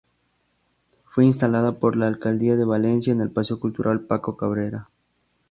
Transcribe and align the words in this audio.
Fue 1.05 1.25
instalada 1.25 1.73
por 1.77 1.95
la 1.95 2.07
alcaldía 2.07 2.55
de 2.55 2.65
Valencia 2.65 3.13
en 3.13 3.21
el 3.21 3.29
paseo 3.29 3.59
cultural 3.59 4.01
Paco 4.03 4.35
Cabrera. 4.35 4.87